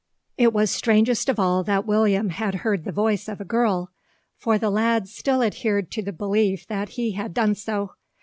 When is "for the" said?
4.35-4.71